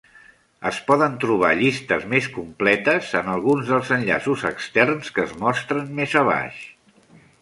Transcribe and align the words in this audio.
Es 0.67 0.77
poden 0.85 1.17
trobar 1.23 1.51
llistes 1.59 2.07
més 2.13 2.29
completes 2.37 3.11
en 3.21 3.29
alguns 3.35 3.69
del 3.75 3.85
enllaços 3.99 4.47
externs 4.53 5.13
que 5.19 5.27
es 5.29 5.37
mostren 5.45 5.93
més 6.01 6.17
abaix. 6.25 6.65